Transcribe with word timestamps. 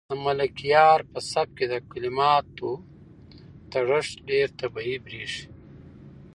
د 0.09 0.11
ملکیار 0.25 0.99
په 1.11 1.19
سبک 1.31 1.53
کې 1.57 1.65
د 1.73 1.75
کلماتو 1.91 2.71
تړښت 3.71 4.15
ډېر 4.29 4.47
طبیعي 4.59 4.95
برېښي. 5.05 5.45